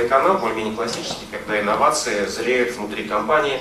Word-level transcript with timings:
корпоративный 0.00 0.08
канал, 0.08 0.38
более-менее 0.38 0.74
классический, 0.74 1.26
когда 1.30 1.60
инновации 1.60 2.26
зреют 2.26 2.76
внутри 2.76 3.04
компании 3.04 3.60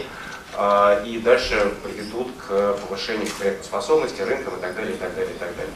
э, 0.53 1.03
и 1.05 1.19
дальше 1.19 1.73
приведут 1.83 2.31
к 2.37 2.73
повышению 2.73 3.27
конкурентоспособности 3.27 4.21
рынка 4.21 4.51
и 4.55 4.61
так 4.61 4.75
далее, 4.75 4.93
и 4.93 4.97
так 4.97 5.15
далее, 5.15 5.33
и 5.33 5.37
так 5.37 5.55
далее. 5.55 5.73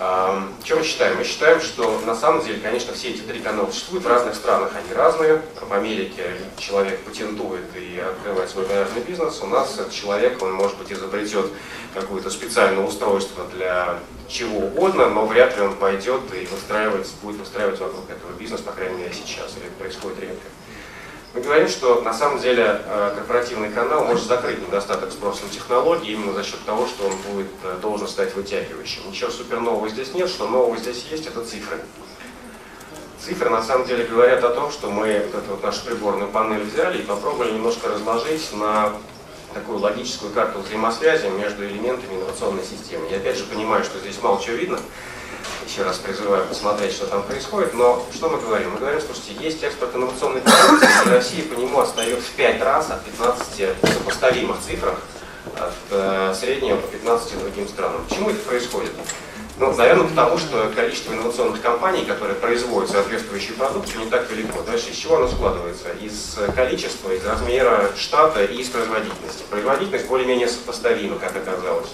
Что 0.00 0.76
мы 0.76 0.82
считаем? 0.82 1.18
Мы 1.18 1.24
считаем, 1.24 1.60
что 1.60 2.00
на 2.06 2.14
самом 2.14 2.42
деле, 2.42 2.58
конечно, 2.58 2.94
все 2.94 3.10
эти 3.10 3.20
три 3.20 3.38
канала 3.40 3.70
существуют 3.70 4.06
в 4.06 4.08
разных 4.08 4.34
странах, 4.34 4.72
они 4.74 4.94
разные. 4.94 5.42
В 5.60 5.70
Америке 5.74 6.36
человек 6.56 7.00
патентует 7.00 7.66
и 7.76 7.98
открывает 7.98 8.48
свой 8.48 8.64
гаражный 8.64 9.02
бизнес. 9.02 9.42
У 9.42 9.46
нас 9.46 9.74
этот 9.74 9.92
человек, 9.92 10.42
он, 10.42 10.54
может 10.54 10.78
быть, 10.78 10.90
изобретет 10.90 11.50
какое-то 11.92 12.30
специальное 12.30 12.82
устройство 12.82 13.44
для 13.52 13.98
чего 14.26 14.60
угодно, 14.60 15.10
но 15.10 15.26
вряд 15.26 15.54
ли 15.58 15.64
он 15.64 15.74
пойдет 15.74 16.22
и 16.32 16.48
будет 17.22 17.40
выстраивать 17.40 17.78
вокруг 17.78 18.08
этого 18.08 18.32
бизнес, 18.38 18.62
по 18.62 18.72
крайней 18.72 18.96
мере, 18.96 19.12
сейчас, 19.12 19.54
или 19.58 19.66
это 19.66 19.74
происходит 19.78 20.18
редко. 20.20 20.46
Мы 21.32 21.42
говорим, 21.42 21.68
что 21.68 22.00
на 22.00 22.12
самом 22.12 22.40
деле 22.40 22.80
э, 22.84 23.12
корпоративный 23.14 23.70
канал 23.70 24.04
может 24.04 24.24
закрыть 24.24 24.66
недостаток 24.66 25.12
спроса 25.12 25.44
на 25.44 25.50
технологии 25.50 26.10
именно 26.10 26.32
за 26.32 26.42
счет 26.42 26.58
того, 26.66 26.88
что 26.88 27.06
он 27.06 27.12
будет, 27.32 27.46
э, 27.62 27.78
должен 27.80 28.08
стать 28.08 28.34
вытягивающим. 28.34 29.02
Ничего 29.08 29.30
супер 29.30 29.60
нового 29.60 29.88
здесь 29.88 30.12
нет, 30.12 30.28
что 30.28 30.48
нового 30.48 30.76
здесь 30.76 31.06
есть, 31.08 31.28
это 31.28 31.44
цифры. 31.44 31.78
Цифры 33.24 33.48
на 33.48 33.62
самом 33.62 33.86
деле 33.86 34.06
говорят 34.06 34.42
о 34.42 34.50
том, 34.50 34.72
что 34.72 34.90
мы 34.90 35.24
вот 35.30 35.40
эту 35.40 35.50
вот 35.52 35.62
нашу 35.62 35.84
приборную 35.84 36.30
панель 36.32 36.64
взяли 36.64 36.98
и 36.98 37.02
попробовали 37.02 37.52
немножко 37.52 37.88
разложить 37.88 38.52
на 38.54 38.94
такую 39.54 39.78
логическую 39.78 40.32
карту 40.32 40.58
взаимосвязи 40.58 41.26
между 41.28 41.64
элементами 41.64 42.14
инновационной 42.14 42.64
системы. 42.64 43.06
Я 43.08 43.18
опять 43.18 43.36
же 43.36 43.44
понимаю, 43.44 43.84
что 43.84 44.00
здесь 44.00 44.20
мало 44.20 44.42
чего 44.42 44.56
видно, 44.56 44.80
еще 45.70 45.84
раз 45.84 45.98
призываю 45.98 46.46
посмотреть, 46.46 46.92
что 46.92 47.06
там 47.06 47.22
происходит. 47.22 47.74
Но 47.74 48.04
что 48.12 48.28
мы 48.28 48.40
говорим? 48.40 48.72
Мы 48.72 48.80
говорим, 48.80 49.00
слушайте, 49.00 49.34
есть 49.40 49.62
экспорт 49.62 49.94
инновационной 49.94 50.40
продукции, 50.40 50.88
и 51.06 51.10
Россия 51.10 51.44
по 51.44 51.54
нему 51.54 51.78
отстает 51.78 52.18
в 52.18 52.30
5 52.32 52.62
раз 52.62 52.90
от 52.90 53.04
15 53.04 53.68
сопоставимых 53.94 54.56
цифрах 54.60 54.98
от 55.56 55.72
э, 55.90 56.34
среднего 56.38 56.76
по 56.76 56.88
15 56.88 57.38
другим 57.38 57.68
странам. 57.68 58.04
Почему 58.08 58.30
это 58.30 58.40
происходит? 58.40 58.90
Ну, 59.58 59.72
наверное, 59.74 60.08
потому 60.08 60.38
что 60.38 60.72
количество 60.74 61.12
инновационных 61.12 61.60
компаний, 61.60 62.04
которые 62.04 62.34
производят 62.34 62.90
соответствующие 62.90 63.52
продукты, 63.52 63.96
не 63.98 64.06
так 64.06 64.28
велико. 64.28 64.62
Дальше 64.62 64.90
из 64.90 64.96
чего 64.96 65.16
оно 65.16 65.28
складывается? 65.28 65.90
Из 66.00 66.36
количества, 66.54 67.12
из 67.12 67.24
размера 67.24 67.90
штата 67.96 68.42
и 68.42 68.56
из 68.56 68.68
производительности. 68.70 69.44
Производительность 69.48 70.06
более-менее 70.08 70.48
сопоставима, 70.48 71.18
как 71.18 71.36
оказалось. 71.36 71.90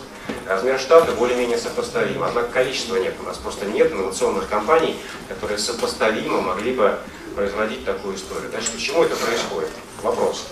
Размер 0.49 0.79
штата 0.79 1.11
более-менее 1.13 1.59
сопоставим, 1.59 2.23
однако 2.23 2.49
количества 2.53 2.97
нет. 2.97 3.15
У 3.21 3.25
нас 3.25 3.37
просто 3.37 3.67
нет 3.67 3.91
инновационных 3.91 4.49
компаний, 4.49 4.97
которые 5.29 5.59
сопоставимо 5.59 6.41
могли 6.41 6.73
бы 6.73 6.99
производить 7.35 7.85
такую 7.85 8.15
историю. 8.15 8.51
Значит, 8.51 8.71
почему 8.71 9.03
это 9.03 9.17
происходит? 9.17 9.71
Вопрос. 10.03 10.47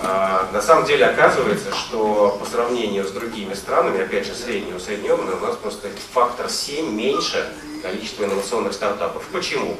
А, 0.00 0.50
на 0.52 0.60
самом 0.60 0.84
деле 0.84 1.06
оказывается, 1.06 1.74
что 1.74 2.36
по 2.38 2.44
сравнению 2.44 3.06
с 3.06 3.10
другими 3.10 3.54
странами, 3.54 4.02
опять 4.02 4.26
же 4.26 4.34
среднее 4.34 4.76
усредненное, 4.76 5.34
у 5.34 5.40
нас 5.40 5.56
просто 5.56 5.88
фактор 6.12 6.50
7 6.50 6.92
меньше 6.94 7.50
количества 7.82 8.24
инновационных 8.24 8.74
стартапов. 8.74 9.24
Почему? 9.32 9.78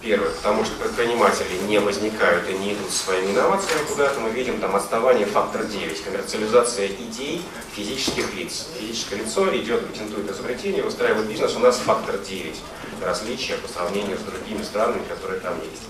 Первое, 0.00 0.30
потому 0.30 0.64
что 0.64 0.76
предприниматели 0.76 1.58
не 1.66 1.80
возникают 1.80 2.48
и 2.48 2.52
не 2.52 2.74
идут 2.74 2.90
своими 2.90 3.32
инновациями 3.32 3.84
куда-то. 3.88 4.20
Мы 4.20 4.30
видим 4.30 4.60
там 4.60 4.76
отставание 4.76 5.26
фактор 5.26 5.64
9, 5.64 6.04
коммерциализация 6.04 6.86
идей 6.86 7.42
физических 7.74 8.32
лиц. 8.34 8.68
Физическое 8.78 9.16
лицо 9.16 9.54
идет, 9.56 9.88
патентует 9.88 10.30
изобретение, 10.30 10.84
выстраивает 10.84 11.26
бизнес, 11.26 11.56
у 11.56 11.58
нас 11.58 11.78
фактор 11.78 12.16
9 12.16 12.56
различия 13.04 13.54
по 13.56 13.66
сравнению 13.66 14.18
с 14.18 14.20
другими 14.20 14.62
странами, 14.62 15.02
которые 15.08 15.40
там 15.40 15.54
есть. 15.68 15.82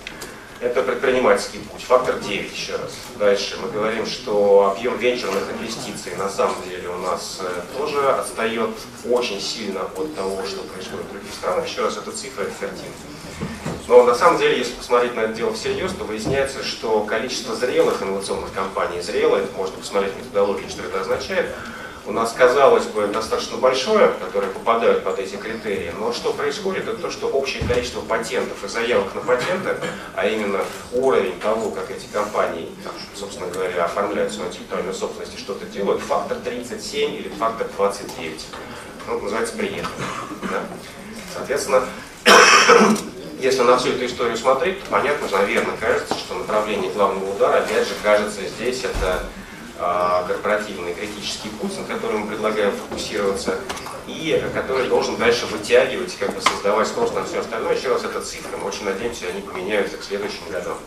Это 0.61 0.83
предпринимательский 0.83 1.59
путь. 1.59 1.83
Фактор 1.83 2.19
9 2.19 2.53
еще 2.53 2.73
раз. 2.73 2.91
Дальше 3.17 3.57
мы 3.61 3.71
говорим, 3.71 4.05
что 4.05 4.73
объем 4.75 4.97
венчурных 4.97 5.43
инвестиций 5.57 6.17
на 6.17 6.29
самом 6.29 6.61
деле 6.67 6.89
у 6.89 6.97
нас 6.97 7.39
э, 7.41 7.61
тоже 7.77 8.05
отстает 8.09 8.71
очень 9.09 9.39
сильно 9.39 9.83
от 9.83 10.15
того, 10.15 10.45
что 10.45 10.61
происходит 10.63 11.05
в 11.05 11.11
других 11.11 11.33
странах. 11.33 11.65
Еще 11.65 11.81
раз, 11.81 11.95
эта 11.95 12.11
цифра 12.11 12.43
фертин. 12.43 12.91
Но 13.87 14.03
на 14.03 14.13
самом 14.13 14.37
деле, 14.37 14.57
если 14.57 14.73
посмотреть 14.73 15.15
на 15.15 15.21
это 15.21 15.33
дело 15.33 15.53
всерьез, 15.53 15.93
то 15.93 16.03
выясняется, 16.03 16.61
что 16.61 17.05
количество 17.05 17.55
зрелых 17.55 18.03
инновационных 18.03 18.51
компаний, 18.51 19.01
зрелое, 19.01 19.43
это 19.43 19.55
можно 19.55 19.77
посмотреть 19.77 20.15
методологию, 20.17 20.69
что 20.69 20.83
это 20.83 20.99
означает, 20.99 21.55
у 22.09 22.11
нас, 22.11 22.33
казалось 22.33 22.87
бы, 22.87 23.05
достаточно 23.07 23.57
большое, 23.57 24.09
которые 24.19 24.51
попадают 24.51 25.03
под 25.03 25.19
эти 25.19 25.35
критерии, 25.35 25.93
но 25.97 26.11
что 26.11 26.33
происходит, 26.33 26.87
это 26.87 26.97
то, 26.97 27.11
что 27.11 27.27
общее 27.27 27.63
количество 27.67 28.01
патентов 28.01 28.63
и 28.63 28.67
заявок 28.67 29.13
на 29.13 29.21
патенты, 29.21 29.75
а 30.15 30.25
именно 30.25 30.61
уровень 30.91 31.39
того, 31.39 31.69
как 31.69 31.91
эти 31.91 32.07
компании, 32.11 32.67
собственно 33.15 33.47
говоря, 33.47 33.85
оформляют 33.85 34.33
свою 34.33 34.49
интеллектуальную 34.49 34.95
собственность 34.95 35.35
и 35.35 35.37
что-то 35.37 35.65
делают, 35.67 36.01
фактор 36.01 36.37
37 36.39 37.15
или 37.15 37.29
фактор 37.29 37.67
29. 37.77 38.47
Ну, 39.07 39.19
называется 39.21 39.55
приятно. 39.55 39.89
Да? 40.49 40.63
Соответственно, 41.35 41.85
если 43.39 43.61
на 43.61 43.77
всю 43.77 43.89
эту 43.89 44.07
историю 44.07 44.35
смотреть, 44.35 44.83
то 44.83 44.89
понятно, 44.89 45.27
наверное, 45.31 45.77
кажется, 45.77 46.15
что 46.15 46.33
направление 46.33 46.91
главного 46.91 47.35
удара, 47.35 47.59
опять 47.59 47.87
же, 47.87 47.93
кажется 48.01 48.41
здесь 48.47 48.83
это 48.83 49.25
корпоративный 49.79 50.93
критический 50.93 51.49
путь, 51.49 51.77
на 51.77 51.85
который 51.85 52.19
мы 52.19 52.27
предлагаем 52.27 52.71
фокусироваться, 52.71 53.59
и 54.07 54.43
который 54.53 54.87
должен 54.87 55.17
дальше 55.17 55.45
вытягивать, 55.45 56.15
как 56.17 56.33
бы 56.33 56.41
создавать 56.41 56.87
спрос 56.87 57.13
на 57.13 57.23
все 57.23 57.39
остальное. 57.39 57.75
Еще 57.75 57.89
раз, 57.89 58.03
это 58.03 58.21
цифры. 58.21 58.57
Мы 58.57 58.67
очень 58.67 58.85
надеемся, 58.85 59.27
они 59.27 59.41
поменяются 59.41 59.97
к 59.97 60.03
следующим 60.03 60.49
годам. 60.51 60.77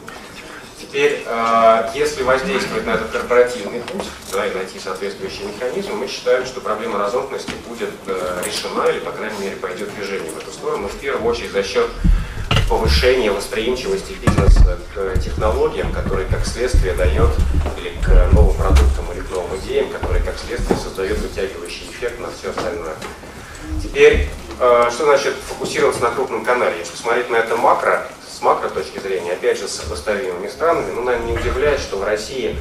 Теперь, 0.79 1.23
э, 1.25 1.89
если 1.95 2.23
воздействовать 2.23 2.85
на 2.85 2.91
этот 2.91 3.11
корпоративный 3.11 3.81
путь 3.81 4.05
да, 4.33 4.47
и 4.47 4.53
найти 4.53 4.79
соответствующий 4.79 5.45
механизм, 5.45 5.95
мы 5.95 6.07
считаем, 6.07 6.45
что 6.45 6.61
проблема 6.61 6.99
разомкности 6.99 7.53
будет 7.67 7.91
э, 8.07 8.43
решена 8.45 8.89
или, 8.91 8.99
по 8.99 9.13
крайней 9.13 9.39
мере, 9.39 9.57
пойдет 9.57 9.95
движение 9.95 10.31
в 10.33 10.39
эту 10.39 10.51
сторону, 10.51 10.89
в 10.89 10.97
первую 10.99 11.31
очередь 11.31 11.53
за 11.53 11.63
счет 11.63 11.89
повышение 12.69 13.31
восприимчивости 13.31 14.15
бизнеса 14.25 14.79
к 14.95 15.19
технологиям, 15.19 15.93
которые 15.93 16.29
как 16.29 16.45
следствие 16.47 16.95
дает, 16.95 17.31
или 17.79 17.91
к 18.03 18.33
новым 18.33 18.57
продуктам, 18.57 19.13
или 19.13 19.21
к 19.21 19.31
новым 19.31 19.57
идеям, 19.59 19.91
которые 19.91 20.23
как 20.23 20.37
следствие 20.39 20.79
создают 20.79 21.19
вытягивающий 21.19 21.87
эффект 21.91 22.21
на 22.21 22.29
все 22.31 22.51
остальное. 22.51 22.95
Теперь, 23.83 24.29
э, 24.61 24.89
что 24.91 25.05
значит 25.05 25.35
фокусироваться 25.49 26.03
на 26.03 26.11
крупном 26.11 26.45
канале? 26.45 26.79
Если 26.79 26.97
смотреть 26.97 27.31
на 27.31 27.37
это 27.37 27.57
макро, 27.57 28.07
с 28.29 28.41
макро 28.43 28.69
точки 28.69 28.99
зрения, 28.99 29.33
опять 29.33 29.59
же, 29.59 29.69
с 29.69 29.73
сопоставимыми 29.73 30.49
странами, 30.49 30.93
ну, 30.93 31.03
наверное, 31.03 31.33
не 31.33 31.39
удивляет, 31.39 31.81
что 31.81 31.99
в 31.99 32.05
России 32.05 32.57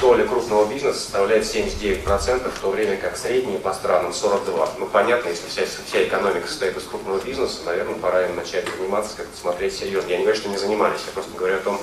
доля 0.00 0.26
крупного 0.26 0.66
бизнеса 0.66 1.00
составляет 1.00 1.44
79%, 1.44 2.50
в 2.50 2.58
то 2.60 2.70
время 2.70 2.96
как 2.96 3.16
средняя 3.16 3.58
по 3.58 3.72
странам 3.74 4.12
42%. 4.12 4.70
Ну, 4.78 4.86
понятно, 4.86 5.28
если 5.28 5.48
вся, 5.48 5.62
вся 5.86 6.04
экономика 6.04 6.48
состоит 6.48 6.76
из 6.76 6.84
крупного 6.84 7.20
бизнеса, 7.20 7.60
наверное, 7.66 7.96
пора 7.96 8.26
им 8.26 8.36
начать 8.36 8.64
заниматься, 8.76 9.16
как-то 9.16 9.36
смотреть 9.36 9.76
серьезно. 9.76 10.08
Я 10.08 10.16
не 10.18 10.24
говорю, 10.24 10.40
что 10.40 10.48
не 10.48 10.56
занимались, 10.56 11.00
я 11.06 11.12
просто 11.12 11.36
говорю 11.36 11.56
о 11.56 11.60
том, 11.60 11.80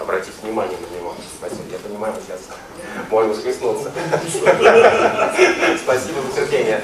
обратить 0.00 0.34
внимание 0.42 0.76
на 0.76 0.96
него. 0.96 1.14
Спасибо, 1.38 1.62
я 1.70 1.78
понимаю, 1.78 2.14
сейчас 2.26 2.40
можно 3.10 3.32
усмехнуться. 3.32 3.92
Спасибо 5.82 6.20
за 6.22 6.40
терпение. 6.40 6.82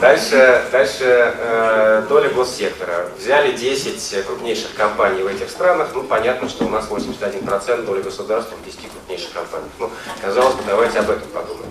Дальше, 0.00 0.64
дальше 0.72 1.04
э, 1.04 2.06
доля 2.08 2.28
госсектора. 2.30 3.08
Взяли 3.18 3.52
10 3.52 4.26
крупнейших 4.26 4.74
компаний 4.74 5.22
в 5.22 5.26
этих 5.26 5.50
странах. 5.50 5.90
Ну, 5.94 6.02
понятно, 6.02 6.48
что 6.48 6.64
у 6.64 6.68
нас 6.68 6.88
81% 6.88 7.84
доли 7.84 8.02
государства 8.02 8.56
в 8.56 8.64
10 8.64 8.80
крупнейших 8.90 9.32
компаниях. 9.32 9.70
Ну, 9.78 9.90
казалось 10.20 10.54
бы, 10.54 10.62
давайте 10.66 10.98
об 11.00 11.10
этом 11.10 11.28
подумаем. 11.28 11.70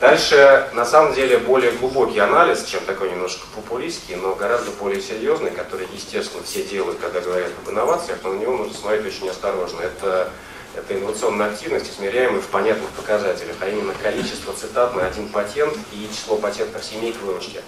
Дальше, 0.00 0.70
на 0.72 0.86
самом 0.86 1.12
деле, 1.12 1.36
более 1.36 1.72
глубокий 1.72 2.20
анализ, 2.20 2.64
чем 2.64 2.80
такой 2.86 3.10
немножко 3.10 3.42
популистский, 3.54 4.14
но 4.14 4.34
гораздо 4.34 4.70
более 4.70 5.02
серьезный, 5.02 5.50
который, 5.50 5.86
естественно, 5.92 6.42
все 6.42 6.62
делают, 6.62 6.98
когда 7.00 7.20
говорят 7.20 7.50
об 7.62 7.70
инновациях, 7.70 8.18
но 8.24 8.32
на 8.32 8.38
него 8.38 8.56
нужно 8.56 8.72
смотреть 8.72 9.06
очень 9.06 9.28
осторожно. 9.28 9.82
Это, 9.82 10.30
это 10.74 10.94
инновационная 10.94 11.50
активность, 11.50 11.90
измеряемая 11.90 12.40
в 12.40 12.46
понятных 12.46 12.88
показателях, 12.90 13.56
а 13.60 13.68
именно 13.68 13.92
количество 14.02 14.52
цитат 14.52 14.94
на 14.94 15.06
один 15.06 15.28
патент 15.28 15.76
и 15.92 16.08
число 16.14 16.36
патентных 16.36 16.82
семей 16.84 17.12
к 17.12 17.20
выручке. 17.22 17.62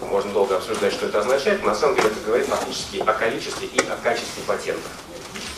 Можно 0.00 0.32
долго 0.32 0.56
обсуждать, 0.56 0.92
что 0.92 1.06
это 1.06 1.20
означает, 1.20 1.62
но 1.62 1.68
на 1.68 1.74
самом 1.74 1.94
деле 1.94 2.08
это 2.08 2.18
говорит 2.26 2.46
фактически 2.46 2.98
о 3.06 3.12
количестве 3.12 3.68
и 3.68 3.78
о 3.78 3.96
качестве 4.02 4.42
патентов. 4.46 4.90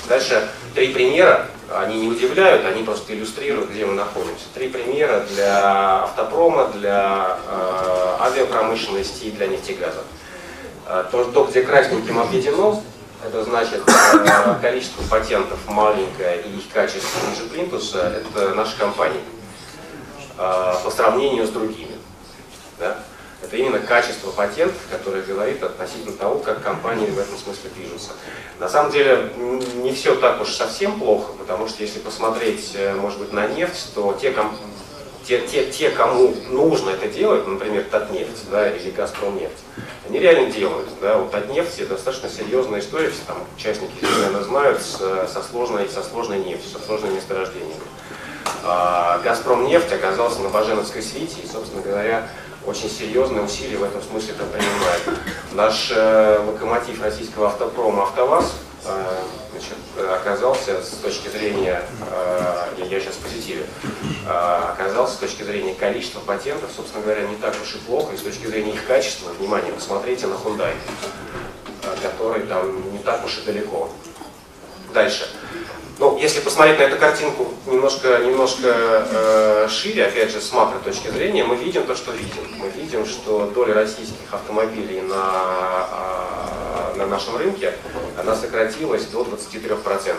Дальше 0.07 0.51
три 0.75 0.93
примера, 0.93 1.49
они 1.75 2.03
не 2.03 2.09
удивляют, 2.09 2.67
они 2.67 2.83
просто 2.83 3.15
иллюстрируют, 3.15 3.71
где 3.71 3.87
мы 3.87 3.95
находимся. 3.95 4.45
Три 4.53 4.69
примера 4.69 5.21
для 5.31 6.05
автопрома, 6.05 6.69
для 6.69 7.39
э, 7.47 8.17
авиапромышленности 8.21 9.25
и 9.25 9.31
для 9.31 9.47
нефтегаза. 9.47 10.03
Э, 10.87 11.05
то, 11.11 11.25
то, 11.25 11.45
где 11.45 11.63
красненьким 11.63 12.19
обведено, 12.19 12.83
это 13.27 13.43
значит 13.45 13.83
э, 13.87 14.55
количество 14.61 15.03
патентов 15.05 15.59
маленькое 15.67 16.43
и 16.43 16.59
их 16.59 16.65
качество 16.73 17.27
ниже 17.29 17.49
плинтуса, 17.51 18.23
это 18.23 18.55
наши 18.55 18.77
компании 18.77 19.21
э, 20.39 20.75
по 20.85 20.91
сравнению 20.91 21.47
с 21.47 21.51
другими. 21.51 21.97
Да? 22.79 22.99
Это 23.43 23.57
именно 23.57 23.79
качество 23.79 24.31
патентов, 24.31 24.81
которое 24.91 25.23
говорит 25.23 25.63
относительно 25.63 26.17
того, 26.17 26.39
как 26.39 26.63
компании 26.63 27.07
в 27.11 27.19
этом 27.19 27.37
смысле 27.37 27.71
движутся. 27.75 28.13
На 28.59 28.69
самом 28.69 28.91
деле 28.91 29.33
не 29.37 29.93
все 29.93 30.15
так 30.17 30.41
уж 30.41 30.49
совсем 30.49 30.99
плохо, 30.99 31.33
потому 31.39 31.69
что 31.69 31.83
если 31.83 32.01
посмотреть, 32.01 32.73
э, 32.75 32.95
может 32.95 33.19
быть, 33.19 33.33
на 33.33 33.47
нефть, 33.47 33.95
то 33.95 34.17
те, 34.21 34.33
ком... 34.33 34.57
те, 35.27 35.41
те, 35.41 35.71
те 35.71 35.91
кому 35.91 36.35
нужно 36.51 36.91
это 36.91 37.09
делать, 37.09 37.47
например, 37.47 37.85
Татнефть 37.91 38.51
да, 38.51 38.71
или 38.71 38.91
Газпромнефть, 38.91 39.53
они 40.09 40.19
реально 40.19 40.51
делают. 40.51 40.89
Да. 41.01 41.19
Вот 41.19 41.31
Татнефть 41.31 41.89
достаточно 41.89 42.29
серьезная 42.29 42.81
история, 42.81 43.11
все 43.11 43.23
там 43.27 43.39
участники, 43.57 43.93
наверное, 44.03 44.43
знают, 44.43 44.83
со 44.83 45.43
сложной, 45.43 45.89
со 45.89 46.03
сложной 46.03 46.39
нефтью, 46.39 46.71
со 46.71 46.85
сложными 46.85 47.15
месторождениями. 47.15 47.81
А, 48.63 49.19
Газпромнефть 49.25 49.93
оказался 49.93 50.41
на 50.41 50.49
Баженовской 50.49 51.03
свите, 51.03 51.37
и, 51.43 51.47
собственно 51.47 51.83
говоря, 51.83 52.29
очень 52.67 52.89
серьезные 52.89 53.43
усилия 53.43 53.77
в 53.77 53.85
этом 53.85 54.03
смысле 54.03 54.35
это 54.35 54.45
принимает. 54.45 55.03
Наш 55.53 55.91
э, 55.95 56.39
локомотив 56.47 57.03
российского 57.03 57.49
автопрома 57.49 58.05
«АвтоВАЗ» 58.05 58.55
значит, 58.85 59.77
оказался 60.11 60.83
с 60.83 60.91
точки 61.03 61.29
зрения, 61.29 61.83
э, 62.11 62.85
я, 62.91 63.01
сейчас 63.01 63.17
позитиве, 63.17 63.67
э, 64.27 64.71
оказался 64.73 65.15
с 65.15 65.19
точки 65.19 65.43
зрения 65.43 65.75
количества 65.75 66.21
патентов, 66.21 66.71
собственно 66.75 67.03
говоря, 67.03 67.23
не 67.27 67.37
так 67.37 67.55
уж 67.63 67.75
и 67.75 67.79
плохо, 67.79 68.15
и 68.15 68.17
с 68.17 68.23
точки 68.23 68.47
зрения 68.47 68.73
их 68.73 68.87
качества, 68.87 69.31
внимание, 69.39 69.73
посмотрите 69.73 70.27
на 70.27 70.35
Hyundai, 70.35 70.75
э, 71.83 71.97
который 72.03 72.43
там 72.43 72.93
не 72.93 72.99
так 72.99 73.25
уж 73.25 73.39
и 73.39 73.43
далеко. 73.43 73.91
Дальше. 74.93 75.29
Ну, 75.99 76.19
если 76.19 76.41
посмотреть 76.41 76.79
на 76.79 76.83
эту 76.83 76.97
картинку 76.97 77.55
немножко, 77.67 78.19
немножко 78.19 78.69
э, 78.69 79.69
шире, 79.71 80.07
опять 80.07 80.33
же, 80.33 80.41
с 80.41 80.53
макро 80.53 80.79
точки 80.81 81.09
зрения, 81.09 81.45
мы 81.45 81.55
видим 81.55 81.85
то, 81.85 81.95
что 81.95 82.11
видим. 82.11 82.43
Мы 82.59 82.69
видим, 82.71 83.07
что 83.07 83.47
доля 83.55 83.75
российских 83.75 84.33
автомобилей 84.33 85.03
на, 85.03 85.87
э, 85.93 86.34
на 86.97 87.07
нашем 87.07 87.37
рынке, 87.37 87.75
она 88.19 88.35
сократилась 88.35 89.07
до 89.07 89.23
23%. 89.23 90.17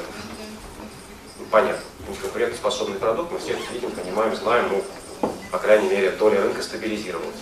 Ну, 1.40 1.46
понятно, 1.52 1.82
конкурентоспособный 2.22 2.98
продукт, 2.98 3.32
мы 3.32 3.40
все 3.40 3.54
это 3.54 3.62
видим, 3.74 3.92
понимаем, 3.92 4.36
знаем, 4.36 4.70
ну, 4.70 5.32
по 5.52 5.58
крайней 5.58 5.90
мере, 5.90 6.12
доля 6.12 6.42
рынка 6.42 6.62
стабилизировалась. 6.62 7.36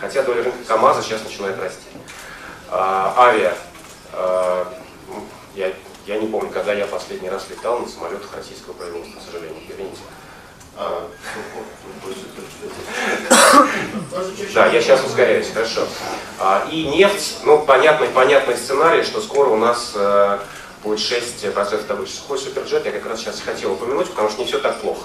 Хотя 0.00 0.22
доля 0.22 0.42
рынка 0.42 0.64
КАМАЗа 0.66 1.02
сейчас 1.02 1.24
начинает 1.24 1.58
расти. 1.60 1.86
А, 2.70 3.14
авиа. 3.16 3.54
А, 4.12 4.72
я 5.54 5.72
я 6.08 6.18
не 6.18 6.26
помню, 6.26 6.50
когда 6.50 6.72
я 6.72 6.86
последний 6.86 7.28
раз 7.28 7.50
летал 7.50 7.80
на 7.80 7.86
самолетах 7.86 8.34
российского 8.34 8.72
производства, 8.72 9.20
к 9.20 9.22
сожалению, 9.24 9.62
извините. 9.68 10.00
А, 10.80 11.08
да, 14.54 14.66
я 14.66 14.80
сейчас 14.80 15.04
ускоряюсь, 15.04 15.50
хорошо. 15.52 15.88
А, 16.38 16.68
и 16.70 16.84
нефть, 16.84 17.38
ну, 17.44 17.58
понятный, 17.62 18.06
понятный 18.06 18.56
сценарий, 18.56 19.02
что 19.02 19.20
скоро 19.20 19.48
у 19.48 19.56
нас 19.56 19.92
э, 19.96 20.38
будет 20.84 21.00
6% 21.00 21.86
добычи. 21.86 22.12
Сухой 22.12 22.38
суперджет 22.38 22.86
я 22.86 22.92
как 22.92 23.06
раз 23.06 23.18
сейчас 23.18 23.40
хотел 23.40 23.72
упомянуть, 23.72 24.08
потому 24.08 24.30
что 24.30 24.40
не 24.40 24.46
все 24.46 24.60
так 24.60 24.80
плохо. 24.80 25.02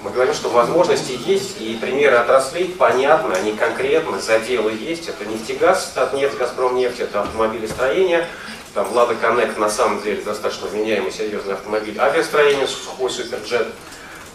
Мы 0.00 0.10
говорим, 0.10 0.34
что 0.34 0.48
возможности 0.48 1.16
есть, 1.24 1.60
и 1.60 1.78
примеры 1.80 2.16
отраслей 2.16 2.68
понятны, 2.68 3.32
они 3.34 3.52
конкретны, 3.52 4.20
заделы 4.20 4.72
есть. 4.72 5.08
Это 5.08 5.24
нефтегаз, 5.24 5.92
Татнефть, 5.94 6.36
Газпромнефть, 6.36 6.98
это 6.98 7.22
автомобилестроение, 7.22 8.26
там 8.74 8.92
Лада 8.92 9.14
Коннект 9.14 9.56
на 9.56 9.70
самом 9.70 10.02
деле 10.02 10.20
достаточно 10.22 10.66
вменяемый, 10.66 11.12
серьезный 11.12 11.54
автомобиль. 11.54 11.96
Авиастроение, 11.96 12.66
сухой 12.66 13.08
суперджет. 13.10 13.68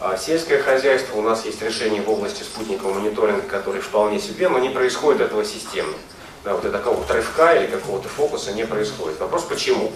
А 0.03 0.18
сельское 0.18 0.57
хозяйство, 0.57 1.15
у 1.19 1.21
нас 1.21 1.45
есть 1.45 1.62
решение 1.62 2.01
в 2.01 2.09
области 2.09 2.42
спутникового 2.42 2.95
мониторинга, 2.95 3.44
который 3.44 3.81
вполне 3.81 4.19
себе, 4.19 4.50
но 4.50 4.57
не 4.57 4.69
происходит 4.69 5.21
этого 5.21 5.45
системно. 5.45 5.94
Да, 6.44 6.56
вот 6.56 6.65
это 6.65 6.80
какого-то 6.80 7.13
рывка 7.13 7.53
или 7.53 7.68
какого-то 7.68 8.09
фокуса 8.09 8.51
не 8.51 8.65
происходит. 8.65 9.19
Вопрос 9.19 9.44
почему? 9.44 9.92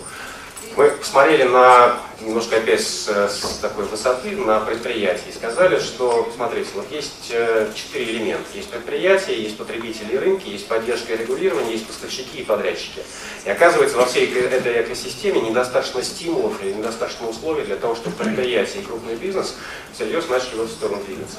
Мы 0.77 0.89
посмотрели 0.91 1.43
на, 1.43 1.97
немножко 2.19 2.57
опять 2.57 2.81
с, 2.81 3.07
с 3.07 3.59
такой 3.61 3.85
высоты, 3.85 4.35
на 4.35 4.59
предприятие 4.59 5.29
и 5.29 5.33
сказали, 5.33 5.79
что, 5.79 6.29
смотрите, 6.35 6.67
вот 6.75 6.91
есть 6.91 7.29
э, 7.29 7.71
четыре 7.73 8.11
элемента. 8.11 8.43
Есть 8.53 8.69
предприятия, 8.69 9.41
есть 9.41 9.57
потребители 9.57 10.13
и 10.13 10.17
рынки, 10.17 10.49
есть 10.49 10.67
поддержка 10.67 11.13
и 11.13 11.17
регулирование, 11.17 11.71
есть 11.71 11.87
поставщики 11.87 12.39
и 12.39 12.43
подрядчики. 12.43 13.03
И 13.45 13.49
оказывается, 13.49 13.95
во 13.95 14.05
всей 14.05 14.27
этой 14.37 14.81
экосистеме 14.81 15.39
недостаточно 15.39 16.03
стимулов 16.03 16.61
или 16.61 16.73
недостаточно 16.73 17.29
условий 17.29 17.63
для 17.63 17.77
того, 17.77 17.95
чтобы 17.95 18.17
предприятия 18.17 18.79
и 18.79 18.83
крупный 18.83 19.15
бизнес 19.15 19.55
всерьез 19.93 20.27
начали 20.27 20.55
в 20.55 20.63
эту 20.63 20.71
сторону 20.71 21.01
двигаться. 21.05 21.37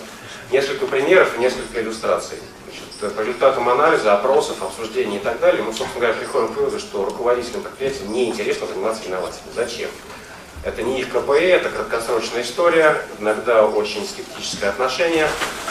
Несколько 0.50 0.86
примеров 0.86 1.36
и 1.36 1.40
несколько 1.40 1.82
иллюстраций. 1.82 2.38
По 3.00 3.20
результатам 3.20 3.69
анализа, 3.69 4.14
опросов, 4.14 4.62
обсуждений 4.62 5.16
и 5.16 5.20
так 5.20 5.38
далее, 5.40 5.62
мы, 5.62 5.72
собственно 5.72 6.06
говоря, 6.06 6.14
приходим 6.14 6.48
к 6.48 6.56
выводу, 6.56 6.78
что 6.78 7.04
руководителям 7.04 7.62
предприятия 7.62 8.04
неинтересно 8.08 8.66
заниматься 8.66 9.06
инновациями. 9.06 9.50
Зачем? 9.54 9.90
Это 10.64 10.82
не 10.82 11.00
их 11.00 11.10
КПИ, 11.10 11.44
это 11.44 11.69
краткосрочная 11.69 12.43
история, 12.43 13.00
иногда 13.20 13.66
очень 13.66 14.04
скептическое 14.04 14.70
отношение, 14.70 15.28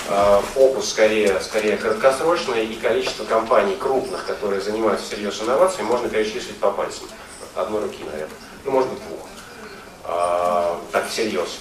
а, 0.08 0.42
фокус 0.54 0.90
скорее, 0.90 1.40
скорее 1.42 1.76
краткосрочный, 1.78 2.66
и 2.66 2.76
количество 2.76 3.26
компаний 3.26 3.76
крупных, 3.76 4.26
которые 4.26 4.62
занимаются 4.62 5.10
серьезной 5.10 5.48
инновацией, 5.48 5.84
можно 5.84 6.08
перечислить 6.08 6.58
по 6.58 6.72
пальцам. 6.72 7.08
Одной 7.56 7.82
руки, 7.84 8.04
наверное. 8.06 8.38
Ну, 8.64 8.72
может 8.72 8.90
быть, 8.90 9.00
двух. 9.08 9.20
А, 10.06 10.80
так, 10.92 11.10
всерьез. 11.10 11.58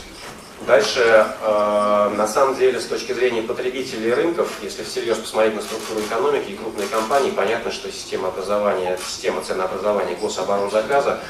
Дальше, 0.60 1.26
э, 1.42 2.12
на 2.16 2.26
самом 2.26 2.56
деле, 2.56 2.80
с 2.80 2.86
точки 2.86 3.12
зрения 3.12 3.42
потребителей 3.42 4.14
рынков, 4.14 4.48
если 4.62 4.82
всерьез 4.82 5.18
посмотреть 5.18 5.56
на 5.56 5.62
структуру 5.62 6.00
экономики 6.00 6.50
и 6.50 6.56
крупные 6.56 6.88
компании, 6.88 7.30
понятно, 7.30 7.70
что 7.70 7.90
система 7.92 8.28
образования, 8.28 8.98
система 9.06 9.42
ценообразования 9.42 10.16
гособоронзаказа, 10.16 11.20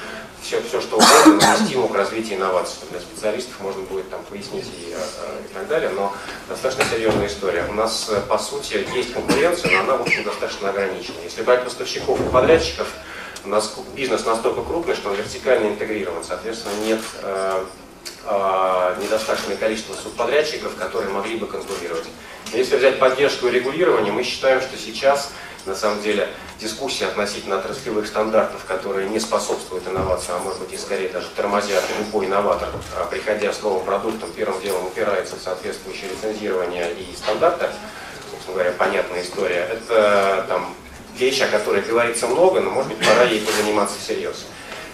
все, 0.41 0.61
все 0.63 0.81
что 0.81 0.97
угодно, 0.97 1.47
но 1.47 1.67
стимул 1.67 1.89
к 1.89 1.95
развитию 1.97 2.39
инноваций. 2.39 2.77
Для 2.91 3.01
специалистов 3.01 3.59
можно 3.61 3.83
будет 3.83 4.09
там 4.11 4.23
пояснить 4.25 4.67
и, 4.67 4.93
э, 4.93 5.41
и 5.51 5.55
так 5.55 5.67
далее, 5.69 5.89
но 5.89 6.13
достаточно 6.49 6.85
серьезная 6.85 7.27
история. 7.27 7.65
У 7.69 7.73
нас, 7.73 8.09
э, 8.11 8.21
по 8.29 8.39
сути, 8.39 8.87
есть 8.95 9.15
конкуренция, 9.15 9.71
но 9.73 9.81
она, 9.81 9.97
в 9.97 10.03
общем, 10.03 10.23
достаточно 10.23 10.69
ограничена. 10.69 11.17
Если 11.25 11.43
брать 11.43 11.65
поставщиков 11.65 12.21
и 12.21 12.31
подрядчиков, 12.31 12.89
у 13.45 13.49
нас 13.49 13.75
бизнес 13.97 14.25
настолько 14.27 14.63
крупный, 14.63 14.95
что 14.95 15.11
он 15.11 15.17
вертикально 15.17 15.69
интегрирован, 15.69 16.23
соответственно, 16.23 16.75
нет 16.85 17.01
недостаточное 19.03 19.57
количество 19.57 19.95
субподрядчиков, 19.95 20.75
которые 20.77 21.11
могли 21.11 21.37
бы 21.37 21.47
конкурировать. 21.47 22.07
Если 22.53 22.77
взять 22.77 22.99
поддержку 22.99 23.49
и 23.49 23.51
регулирование, 23.51 24.13
мы 24.13 24.23
считаем, 24.23 24.61
что 24.61 24.77
сейчас 24.77 25.31
на 25.67 25.75
самом 25.75 26.03
деле 26.03 26.29
дискуссия 26.61 27.07
относительно 27.07 27.57
отраслевых 27.57 28.07
стандартов, 28.07 28.65
которые 28.67 29.09
не 29.09 29.19
способствуют 29.19 29.89
инновациям, 29.89 30.39
а 30.39 30.41
может 30.41 30.61
быть 30.61 30.73
и 30.73 30.77
скорее 30.77 31.09
даже 31.09 31.29
тормозят 31.35 31.83
любой 31.99 32.27
инноватор, 32.27 32.69
а 32.97 33.07
приходя 33.07 33.53
с 33.53 33.63
новым 33.63 33.85
продуктом, 33.85 34.31
первым 34.33 34.61
делом 34.61 34.87
упирается 34.87 35.37
в 35.37 35.41
соответствующее 35.41 36.11
лицензирование 36.11 36.93
и 36.93 37.15
стандарты, 37.17 37.67
собственно 38.31 38.55
говоря, 38.55 38.73
понятная 38.73 39.23
история. 39.23 39.69
Это 39.71 40.45
там 40.49 40.75
вещь, 41.17 41.41
о 41.41 41.49
которой 41.49 41.81
говорится 41.81 42.27
много, 42.27 42.61
но 42.61 42.71
может 42.71 42.95
быть 42.95 43.07
пора 43.07 43.25
ей 43.25 43.41
позаниматься 43.41 43.99
всерьез. 43.99 44.45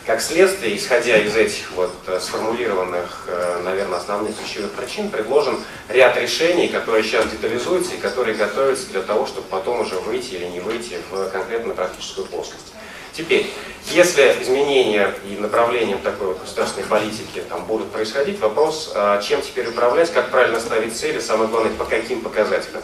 Как 0.07 0.23
следствие, 0.23 0.77
исходя 0.77 1.19
из 1.19 1.37
этих 1.37 1.71
вот 1.73 1.93
э, 2.07 2.19
сформулированных, 2.21 3.25
э, 3.27 3.61
наверное, 3.63 3.99
основных 3.99 4.37
ключевых 4.37 4.73
причин, 4.73 5.11
предложен 5.11 5.63
ряд 5.89 6.17
решений, 6.17 6.69
которые 6.69 7.05
сейчас 7.05 7.27
детализуются 7.27 7.95
и 7.95 7.99
которые 7.99 8.35
готовятся 8.35 8.89
для 8.91 9.03
того, 9.03 9.27
чтобы 9.27 9.47
потом 9.49 9.81
уже 9.81 9.97
выйти 9.97 10.35
или 10.35 10.47
не 10.47 10.61
выйти 10.61 10.99
в 11.11 11.29
конкретно 11.29 11.75
практическую 11.75 12.27
плоскость. 12.27 12.73
Теперь, 13.13 13.51
если 13.91 14.35
изменения 14.41 15.15
и 15.29 15.37
направлением 15.37 15.99
такой 15.99 16.29
вот 16.29 16.41
государственной 16.41 16.87
политики 16.87 17.43
там, 17.49 17.67
будут 17.67 17.91
происходить, 17.91 18.41
вопрос, 18.41 18.93
а 18.95 19.21
чем 19.21 19.43
теперь 19.43 19.69
управлять, 19.69 20.11
как 20.13 20.31
правильно 20.31 20.61
ставить 20.61 20.97
цели, 20.97 21.21
самое 21.21 21.51
главное, 21.51 21.75
по 21.75 21.85
каким 21.85 22.23
показателям. 22.23 22.83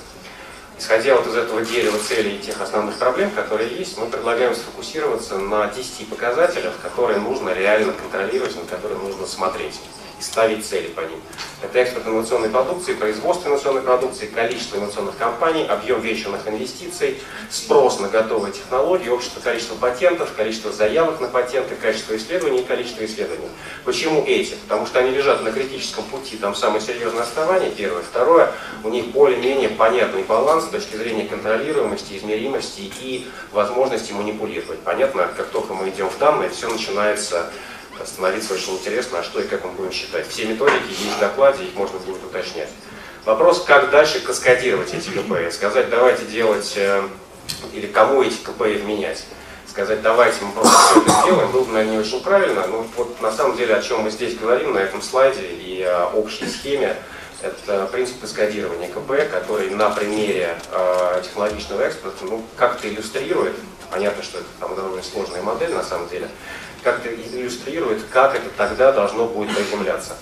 Исходя 0.79 1.17
вот 1.17 1.27
из 1.27 1.35
этого 1.35 1.63
дерева 1.63 1.99
целей 1.99 2.37
и 2.37 2.39
тех 2.39 2.61
основных 2.61 2.99
проблем, 2.99 3.31
которые 3.31 3.75
есть, 3.75 3.97
мы 3.97 4.07
предлагаем 4.09 4.55
сфокусироваться 4.55 5.39
на 5.39 5.69
10 5.69 6.09
показателях, 6.09 6.75
которые 6.83 7.19
нужно 7.19 7.51
реально 7.55 7.93
контролировать, 7.95 8.55
на 8.57 8.67
которые 8.67 8.99
нужно 8.99 9.27
смотреть 9.27 9.81
и 10.19 10.23
ставить 10.23 10.65
цели 10.65 10.89
по 10.89 11.01
ним. 11.01 11.21
Это 11.63 11.79
экспорт 11.79 12.07
инновационной 12.07 12.49
продукции, 12.49 12.95
производство 12.95 13.49
инновационной 13.49 13.83
продукции, 13.83 14.27
количество 14.27 14.77
инновационных 14.77 15.17
компаний, 15.17 15.65
объем 15.67 16.01
венчурных 16.01 16.47
инвестиций, 16.47 17.19
спрос 17.51 18.01
на 18.01 18.09
готовые 18.09 18.53
технологии, 18.53 19.09
общество 19.09 19.41
количество 19.41 19.75
патентов, 19.75 20.33
количество 20.37 20.73
заявок 20.73 21.21
на 21.21 21.29
патенты, 21.29 21.75
качество 21.75 22.17
исследований 22.17 22.61
и 22.61 22.65
количество 22.65 23.05
исследований. 23.05 23.49
Почему 23.85 24.25
эти? 24.27 24.55
Потому 24.55 24.87
что 24.87 24.99
они 25.01 25.11
лежат 25.11 25.43
на 25.43 25.53
критическом 25.53 26.05
пути, 26.05 26.37
там 26.37 26.55
самое 26.55 26.81
серьезное 26.81 27.23
отставание, 27.23 27.71
первое. 27.71 28.03
Второе, 28.03 28.53
у 28.85 28.89
них 28.89 29.07
более-менее 29.09 29.71
понятный 29.71 30.23
баланс 30.23 30.65
с 30.65 30.69
точки 30.69 30.97
зрения 30.97 31.27
контролируемости, 31.27 32.17
измеримости 32.17 32.91
и 33.01 33.27
возможности 33.53 34.13
манипулировать. 34.13 34.81
Понятно, 34.81 35.29
как 35.37 35.49
только 35.49 35.75
мы 35.75 35.89
идем 35.91 36.09
в 36.09 36.19
данные, 36.19 36.51
все 36.51 36.69
начинается 36.69 37.51
становиться 38.05 38.55
очень 38.55 38.75
интересно, 38.75 39.21
а 39.21 39.23
что 39.23 39.41
и 39.41 39.47
как 39.47 39.65
мы 39.65 39.73
будем 39.73 39.93
считать. 39.93 40.29
Все 40.29 40.45
методики 40.45 40.91
есть 40.91 41.17
в 41.17 41.21
докладе, 41.21 41.65
их 41.65 41.75
можно 41.75 41.99
будет 41.99 42.23
уточнять. 42.25 42.69
Вопрос, 43.25 43.65
как 43.65 43.91
дальше 43.91 44.21
каскадировать 44.21 44.93
эти 44.95 45.09
КП. 45.11 45.53
Сказать, 45.53 45.91
давайте 45.91 46.25
делать 46.27 46.75
э, 46.77 47.03
или 47.73 47.87
кому 47.87 48.23
эти 48.23 48.37
КПИ 48.37 48.83
менять. 48.85 49.25
Сказать, 49.69 50.01
давайте 50.01 50.45
мы 50.45 50.53
просто 50.53 50.73
все 50.73 51.01
это 51.01 51.11
сделаем, 51.23 51.51
было 51.51 51.65
бы, 51.65 51.73
наверное, 51.73 51.95
не 51.95 51.99
очень 51.99 52.23
правильно. 52.23 52.67
Но 52.67 52.87
вот 52.97 53.21
на 53.21 53.33
самом 53.33 53.57
деле, 53.57 53.75
о 53.75 53.83
чем 53.83 54.03
мы 54.03 54.11
здесь 54.11 54.37
говорим 54.37 54.75
на 54.75 54.79
этом 54.79 55.03
слайде 55.03 55.43
и 55.43 55.83
о 55.83 56.07
общей 56.15 56.47
схеме, 56.47 56.97
это 57.43 57.87
принцип 57.93 58.21
каскадирования 58.21 58.89
КП, 58.89 59.31
который 59.31 59.71
на 59.71 59.91
примере 59.91 60.57
э, 60.71 61.21
технологичного 61.23 61.83
экспорта 61.83 62.25
ну, 62.25 62.43
как-то 62.57 62.89
иллюстрирует, 62.89 63.55
понятно, 63.91 64.23
что 64.23 64.39
это 64.39 64.47
там 64.61 64.75
довольно 64.75 65.03
сложная 65.03 65.43
модель 65.43 65.75
на 65.75 65.83
самом 65.83 66.09
деле, 66.09 66.29
как-то 66.83 67.09
иллюстрирует, 67.09 68.03
как 68.11 68.35
это 68.35 68.49
тогда 68.57 68.93
должно 68.93 69.27
будет 69.27 69.55
приземляться 69.55 70.17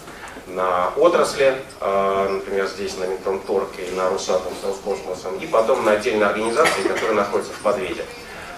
на 0.46 0.88
отрасли, 0.96 1.56
э, 1.80 2.28
например, 2.30 2.66
здесь 2.66 2.96
на 2.96 3.04
Минпромторг 3.04 3.70
и 3.78 3.94
на 3.94 4.11
Росатом 4.11 4.52
с 4.61 4.64
Роскосмосом, 4.64 5.38
и 5.38 5.46
потом 5.46 5.84
на 5.84 5.92
отдельные 5.92 6.26
организации, 6.26 6.82
которые 6.82 7.14
находятся 7.14 7.52
в 7.52 7.58
подведе. 7.58 8.04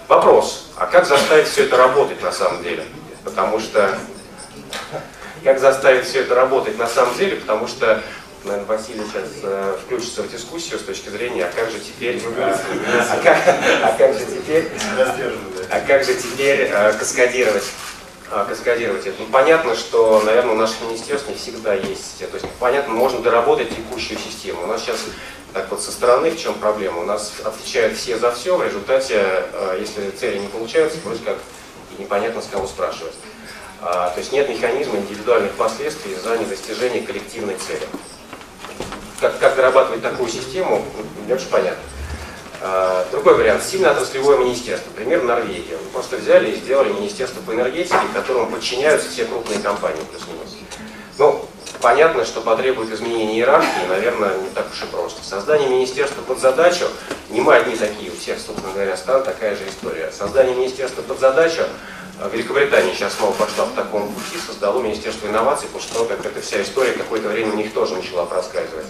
Вопрос, 0.09 0.71
а 0.76 0.87
как 0.87 1.07
заставить 1.07 1.49
все 1.49 1.65
это 1.65 1.76
работать 1.76 2.23
на 2.23 2.33
самом 2.33 2.62
деле? 2.62 2.85
Потому 3.25 3.59
что 3.59 3.99
как 5.45 5.59
заставить 5.61 6.07
все 6.07 6.21
это 6.21 6.35
работать 6.35 6.79
на 6.79 6.87
самом 6.87 7.17
деле, 7.17 7.37
потому 7.37 7.69
что 7.69 8.03
наверное, 8.45 8.67
Василий 8.67 9.05
сейчас 9.05 9.29
э, 9.43 9.76
включится 9.85 10.23
в 10.23 10.31
дискуссию 10.31 10.79
с 10.79 10.83
точки 10.83 11.09
зрения, 11.09 11.45
а 11.45 11.53
как 11.53 11.71
же 11.71 11.79
теперь, 11.79 12.17
э, 12.17 12.55
а, 13.11 13.17
как, 13.23 13.38
а 13.83 13.95
как 13.99 14.15
же 14.15 14.25
теперь, 14.26 14.69
а 15.71 15.81
как 15.81 16.05
же 16.05 16.15
теперь 16.15 16.71
э, 16.73 16.93
каскадировать 16.93 17.65
а, 17.65 17.86
каскадировать 18.49 19.06
это. 19.06 19.16
Ну, 19.21 19.26
понятно, 19.26 19.75
что, 19.75 20.21
наверное, 20.23 20.54
у 20.54 20.59
наших 20.59 20.83
министерств 20.83 21.28
не 21.28 21.37
всегда 21.37 21.75
есть. 21.75 22.18
То 22.18 22.35
есть, 22.35 22.47
понятно, 22.59 22.95
можно 22.95 23.21
доработать 23.21 23.71
текущую 23.75 24.18
систему. 24.18 24.64
У 24.64 24.66
нас 24.66 24.83
сейчас 24.83 25.00
так 25.52 25.71
вот 25.71 25.80
со 25.80 25.90
стороны 25.90 26.30
в 26.30 26.38
чем 26.38 26.54
проблема? 26.54 27.00
У 27.00 27.04
нас 27.04 27.33
отвечают 27.45 27.97
все 27.97 28.18
за 28.18 28.33
все, 28.33 28.56
в 28.56 28.64
результате, 28.64 29.14
э, 29.52 29.78
если 29.80 30.11
цели 30.11 30.38
не 30.38 30.49
получаются, 30.49 30.99
вроде 31.04 31.25
как 31.25 31.37
непонятно 31.99 32.42
с 32.42 32.47
кого 32.47 32.66
спрашивать. 32.66 33.14
А, 33.80 34.11
то 34.11 34.21
есть 34.21 34.33
нет 34.33 34.49
механизма 34.49 34.99
индивидуальных 34.99 35.52
последствий 35.52 36.14
за 36.14 36.37
недостижение 36.37 37.02
коллективной 37.02 37.56
цели. 37.56 37.87
Как, 39.21 39.38
как 39.38 39.56
дорабатывать 39.56 40.02
такую 40.02 40.28
систему, 40.28 40.85
не 41.26 41.33
очень 41.33 41.49
понятно. 41.49 41.83
А, 42.61 43.07
другой 43.11 43.35
вариант. 43.35 43.63
Сильно 43.63 43.91
отраслевое 43.91 44.39
министерство. 44.39 44.91
Например, 44.91 45.23
Норвегия. 45.23 45.77
Мы 45.85 45.91
просто 45.93 46.17
взяли 46.17 46.51
и 46.51 46.57
сделали 46.57 46.93
министерство 46.93 47.41
по 47.43 47.53
энергетике, 47.53 47.97
которому 48.15 48.51
подчиняются 48.51 49.11
все 49.11 49.25
крупные 49.25 49.61
компании 49.61 50.03
плюс-минус. 50.11 50.57
Ну, 51.19 51.45
понятно, 51.81 52.25
что 52.25 52.41
потребует 52.41 52.93
изменения 52.93 53.37
иерархии, 53.37 53.87
наверное, 53.89 54.37
не 54.39 54.49
так 54.51 54.67
уж 54.73 54.83
и 54.83 54.87
просто. 54.87 55.23
Создание 55.23 55.69
министерства 55.69 56.23
под 56.23 56.41
задачу, 56.41 56.87
не 57.31 57.41
мы 57.41 57.57
одни 57.57 57.77
такие, 57.77 58.11
у 58.11 58.17
всех, 58.17 58.39
собственно 58.39 58.73
говоря, 58.73 58.97
стран 58.97 59.23
такая 59.23 59.57
же 59.57 59.63
история. 59.69 60.11
Создание 60.11 60.55
министерства 60.55 61.03
под 61.03 61.21
задачу, 61.21 61.63
а, 62.21 62.29
Великобритания 62.31 62.95
сейчас 62.95 63.15
снова 63.15 63.33
пошла 63.33 63.67
в 63.67 63.75
таком 63.75 64.09
пути, 64.09 64.39
создало 64.45 64.81
Министерство 64.81 65.27
инноваций, 65.27 65.69
после 65.73 65.93
того, 65.93 66.07
как 66.07 66.25
эта 66.25 66.41
вся 66.41 66.63
история 66.63 66.93
какое-то 66.93 67.29
время 67.29 67.53
у 67.53 67.57
них 67.57 67.73
тоже 67.75 67.95
начала 67.95 68.25
проскальзывать. 68.25 68.87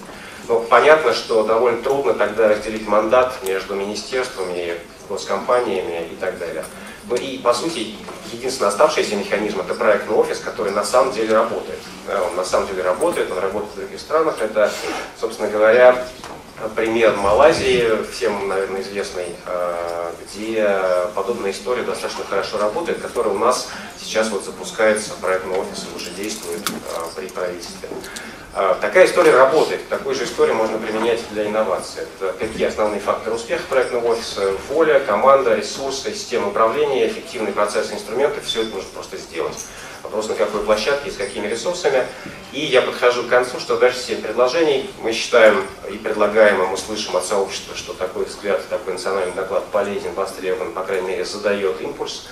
Но 0.48 0.60
понятно, 0.60 1.12
что 1.12 1.42
довольно 1.42 1.82
трудно 1.82 2.14
тогда 2.14 2.48
разделить 2.48 2.86
мандат 2.86 3.34
между 3.42 3.74
министерствами, 3.74 4.74
госкомпаниями 5.08 6.08
и 6.12 6.16
так 6.16 6.38
далее. 6.38 6.64
Ну 7.08 7.16
и, 7.16 7.38
по 7.38 7.54
сути, 7.54 7.94
единственный 8.32 8.68
оставшийся 8.68 9.16
механизм– 9.16 9.60
это 9.64 9.74
проектный 9.74 10.16
офис, 10.16 10.40
который 10.40 10.72
на 10.72 10.84
самом 10.84 11.12
деле 11.12 11.34
работает. 11.34 11.78
Он 12.08 12.36
на 12.36 12.44
самом 12.44 12.66
деле 12.66 12.82
работает, 12.82 13.30
он 13.30 13.38
работает 13.38 13.72
в 13.72 13.76
других 13.76 14.00
странах. 14.00 14.36
Это, 14.40 14.70
собственно 15.20 15.48
говоря, 15.48 16.04
пример 16.74 17.16
Малайзии, 17.16 18.04
всем, 18.10 18.48
наверное, 18.48 18.80
известный, 18.80 19.26
э, 19.46 20.10
где 20.22 20.68
подобная 21.14 21.50
история 21.50 21.82
достаточно 21.82 22.24
хорошо 22.24 22.58
работает, 22.58 23.00
которая 23.00 23.34
у 23.34 23.38
нас 23.38 23.68
сейчас 23.98 24.30
вот 24.30 24.44
запускается, 24.44 25.14
проектный 25.20 25.58
офис 25.58 25.86
уже 25.94 26.10
действует 26.10 26.68
э, 26.68 27.00
при 27.14 27.26
правительстве. 27.28 27.88
А, 28.58 28.74
такая 28.80 29.04
история 29.04 29.36
работает. 29.36 29.86
Такую 29.90 30.14
же 30.14 30.24
историю 30.24 30.56
можно 30.56 30.78
применять 30.78 31.20
для 31.30 31.46
инноваций. 31.46 32.04
Это 32.04 32.32
какие 32.38 32.66
основные 32.66 33.00
факторы 33.00 33.36
успеха 33.36 33.62
проектного 33.68 34.12
офиса? 34.12 34.50
Воля, 34.70 34.98
команда, 35.00 35.54
ресурсы, 35.54 36.14
система 36.14 36.48
управления, 36.48 37.06
эффективный 37.06 37.52
процесс, 37.52 37.92
инструменты. 37.92 38.40
Все 38.40 38.62
это 38.62 38.74
нужно 38.74 38.88
просто 38.94 39.18
сделать. 39.18 39.58
Вопрос, 40.06 40.28
на 40.28 40.36
какой 40.36 40.60
площадке 40.60 41.10
с 41.10 41.16
какими 41.16 41.48
ресурсами. 41.48 42.06
И 42.52 42.60
я 42.60 42.80
подхожу 42.80 43.24
к 43.24 43.28
концу, 43.28 43.58
что 43.58 43.76
дальше 43.76 43.98
7 43.98 44.22
предложений. 44.22 44.88
Мы 45.02 45.10
считаем 45.10 45.66
и 45.90 45.96
предлагаем, 45.96 46.62
и 46.62 46.66
мы 46.66 46.76
слышим 46.76 47.16
от 47.16 47.24
сообщества, 47.24 47.74
что 47.74 47.92
такой 47.92 48.24
взгляд, 48.26 48.64
такой 48.68 48.92
национальный 48.92 49.34
доклад 49.34 49.66
полезен, 49.72 50.14
востребован, 50.14 50.72
по 50.72 50.84
крайней 50.84 51.08
мере, 51.08 51.24
задает 51.24 51.80
импульс 51.80 52.28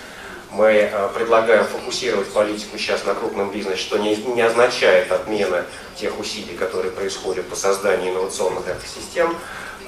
мы 0.50 0.88
э, 0.88 1.09
предлагаем 1.16 1.64
фокусировать 1.64 2.33
политику 2.33 2.78
сейчас 2.78 3.04
на 3.04 3.14
крупном 3.14 3.50
бизнесе, 3.50 3.83
что 3.83 3.99
не, 3.99 4.14
не 4.14 4.43
означает 4.43 5.11
отмена 5.11 5.64
тех 5.97 6.16
усилий, 6.21 6.57
которые 6.57 6.93
происходят 6.93 7.49
по 7.49 7.57
созданию 7.57 8.12
инновационных 8.12 8.62
экосистем. 8.69 9.37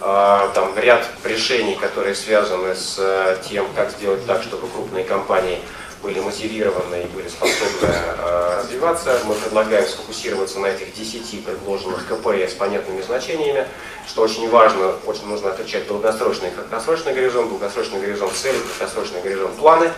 А, 0.00 0.49
там 0.55 0.76
ряд 0.76 1.07
решений, 1.23 1.76
которые 1.76 2.16
связаны 2.16 2.75
с 2.75 2.97
э, 2.99 3.38
тем, 3.49 3.69
как 3.76 3.93
сделать 3.93 4.26
так, 4.26 4.43
чтобы 4.43 4.66
крупные 4.66 5.05
компании 5.05 5.61
были 6.07 6.21
мотивированы 6.21 7.03
и 7.03 7.07
были 7.07 7.27
способны 7.27 7.89
э, 7.89 8.61
развиваться. 8.61 9.19
Мы 9.25 9.35
предлагаем 9.35 9.85
сфокусироваться 9.89 10.61
на 10.61 10.67
этих 10.67 10.95
10 10.95 11.45
предложенных 11.45 12.07
КПС 12.07 12.53
с 12.53 12.55
понятными 12.55 13.03
значениями, 13.03 13.67
что 14.07 14.23
очень 14.23 14.49
важно, 14.49 14.95
очень 15.05 15.27
нужно 15.27 15.51
отличать 15.51 15.89
долгосрочный 15.89 16.51
и 16.51 16.53
краткосрочный 16.53 17.13
горизонт, 17.13 17.49
долгосрочный 17.49 18.01
горизонт 18.01 18.33
цели, 18.35 18.57
краткосрочный 18.59 19.21
горизонт 19.21 19.57
планы. 19.57 19.91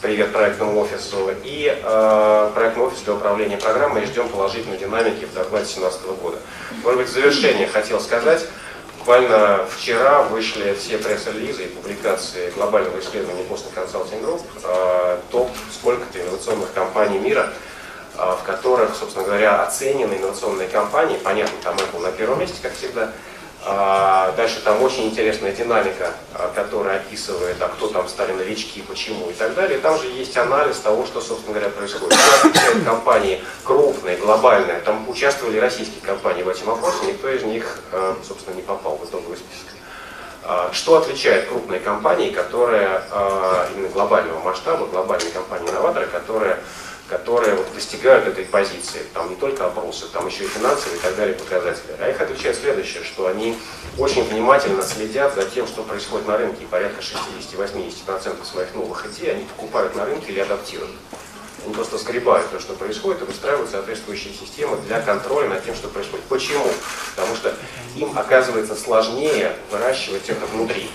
Привет 0.00 0.32
проектному 0.32 0.78
офису, 0.78 1.32
и 1.42 1.74
э, 1.82 2.50
проектный 2.54 2.84
офис 2.84 3.00
для 3.00 3.14
управления 3.14 3.56
программой. 3.56 4.06
Ждем 4.06 4.28
положительной 4.28 4.78
динамики 4.78 5.24
в 5.24 5.34
докладе 5.34 5.64
2017 5.64 6.02
года. 6.22 6.38
Может 6.84 7.00
быть, 7.00 7.08
в 7.08 7.12
завершение 7.12 7.66
хотел 7.66 7.98
сказать, 7.98 8.46
буквально 9.06 9.64
вчера 9.66 10.22
вышли 10.22 10.74
все 10.74 10.98
пресс-релизы 10.98 11.66
и 11.66 11.68
публикации 11.68 12.50
глобального 12.50 12.98
исследования 12.98 13.44
Boston 13.48 13.72
Consulting 13.72 14.20
Group, 14.20 14.42
э, 14.64 15.18
топ 15.30 15.48
сколько-то 15.72 16.20
инновационных 16.20 16.72
компаний 16.72 17.20
мира, 17.20 17.52
э, 18.18 18.18
в 18.18 18.42
которых, 18.44 18.96
собственно 18.96 19.24
говоря, 19.24 19.62
оценены 19.62 20.14
инновационные 20.14 20.66
компании, 20.66 21.20
понятно, 21.22 21.56
там 21.62 21.76
Apple 21.76 22.00
на 22.02 22.10
первом 22.10 22.40
месте, 22.40 22.56
как 22.60 22.74
всегда, 22.74 23.02
а, 23.04 23.12
дальше 23.66 24.60
там 24.62 24.80
очень 24.80 25.06
интересная 25.06 25.50
динамика, 25.50 26.12
а, 26.34 26.52
которая 26.54 26.98
описывает, 26.98 27.56
а 27.60 27.68
кто 27.68 27.88
там 27.88 28.08
стали 28.08 28.32
новички, 28.32 28.80
почему 28.82 29.28
и 29.28 29.32
так 29.32 29.54
далее. 29.54 29.78
Там 29.78 29.98
же 29.98 30.06
есть 30.06 30.36
анализ 30.36 30.76
того, 30.78 31.04
что, 31.04 31.20
собственно 31.20 31.54
говоря, 31.54 31.70
происходит. 31.70 32.16
Компании 32.84 33.42
крупные, 33.64 34.18
глобальные, 34.18 34.78
там 34.80 35.08
участвовали 35.08 35.58
российские 35.58 36.00
компании 36.00 36.44
в 36.44 36.48
этом 36.48 36.70
опросе, 36.70 37.06
никто 37.06 37.28
из 37.28 37.42
них, 37.42 37.80
а, 37.90 38.16
собственно, 38.26 38.54
не 38.54 38.62
попал 38.62 38.96
в 38.98 39.04
итоговый 39.04 39.36
список. 39.36 39.66
Что 40.70 40.98
отличает 40.98 41.48
крупные 41.48 41.80
компании, 41.80 42.30
которые 42.30 43.02
именно 43.74 43.88
глобального 43.88 44.38
масштаба, 44.44 44.86
глобальные 44.86 45.32
компании-инноваторы, 45.32 46.06
которые 46.06 46.58
которые 47.08 47.54
вот 47.54 47.72
достигают 47.74 48.26
этой 48.26 48.44
позиции. 48.44 49.02
Там 49.14 49.30
не 49.30 49.36
только 49.36 49.66
опросы, 49.66 50.06
там 50.12 50.26
еще 50.26 50.44
и 50.44 50.48
финансовые 50.48 50.98
и 50.98 51.00
так 51.00 51.16
далее 51.16 51.34
показатели. 51.34 51.96
А 52.00 52.08
их 52.08 52.20
отличает 52.20 52.56
следующее, 52.56 53.04
что 53.04 53.26
они 53.28 53.56
очень 53.98 54.24
внимательно 54.24 54.82
следят 54.82 55.34
за 55.34 55.44
тем, 55.44 55.66
что 55.66 55.82
происходит 55.82 56.26
на 56.26 56.36
рынке. 56.36 56.64
И 56.64 56.66
порядка 56.66 57.00
60-80% 57.00 58.44
своих 58.44 58.74
новых 58.74 59.06
идей 59.06 59.32
они 59.32 59.44
покупают 59.44 59.94
на 59.94 60.04
рынке 60.04 60.32
или 60.32 60.40
адаптируют. 60.40 60.90
Они 61.64 61.74
просто 61.74 61.98
сгребают 61.98 62.50
то, 62.50 62.60
что 62.60 62.74
происходит, 62.74 63.22
и 63.22 63.24
выстраивают 63.24 63.70
соответствующие 63.70 64.32
системы 64.32 64.76
для 64.86 65.00
контроля 65.00 65.48
над 65.48 65.64
тем, 65.64 65.74
что 65.74 65.88
происходит. 65.88 66.24
Почему? 66.26 66.66
Потому 67.16 67.34
что 67.34 67.54
им 67.96 68.16
оказывается 68.16 68.76
сложнее 68.76 69.56
выращивать 69.70 70.28
это 70.28 70.46
внутри. 70.46 70.88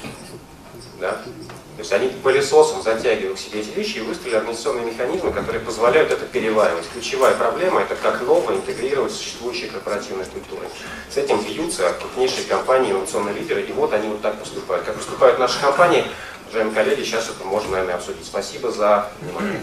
Да? 1.00 1.12
То 1.12 1.80
есть 1.80 1.94
они 1.94 2.10
пылесосом 2.10 2.84
затягивают 2.84 3.40
к 3.40 3.42
себе 3.42 3.62
эти 3.62 3.70
вещи 3.70 3.98
и 3.98 4.02
выстроили 4.02 4.36
организационные 4.36 4.86
механизмы, 4.86 5.32
которые 5.32 5.62
позволяют 5.62 6.12
это 6.12 6.26
переваривать. 6.26 6.86
Ключевая 6.94 7.34
проблема– 7.36 7.82
это 7.82 7.96
как 7.96 8.22
новое 8.22 8.58
интегрировать 8.58 9.14
существующие 9.14 9.70
корпоративные 9.70 10.26
структуры. 10.26 10.68
С 11.10 11.18
этим 11.18 11.42
бьются 11.42 11.92
крупнейшие 12.00 12.46
компании, 12.46 12.92
инновационные 12.92 13.34
лидеры, 13.34 13.62
и 13.62 13.72
вот 13.72 13.94
они 13.94 14.10
вот 14.10 14.22
так 14.22 14.38
поступают. 14.38 14.86
Как 14.86 14.96
поступают 14.96 15.40
наши 15.40 15.60
компании, 15.60 16.06
уважаемые 16.44 16.76
коллеги, 16.76 17.04
сейчас 17.04 17.30
это 17.30 17.46
можно, 17.46 17.72
наверное, 17.72 17.96
обсудить. 17.96 18.26
Спасибо 18.26 18.72
за 18.72 19.10
внимание. 19.22 19.62